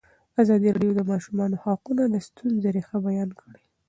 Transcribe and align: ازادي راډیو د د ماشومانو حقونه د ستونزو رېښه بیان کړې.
ازادي 0.41 0.67
راډیو 0.75 0.91
د 0.95 0.97
د 0.99 1.01
ماشومانو 1.11 1.61
حقونه 1.63 2.03
د 2.09 2.15
ستونزو 2.27 2.67
رېښه 2.75 2.97
بیان 3.07 3.29
کړې. 3.41 3.63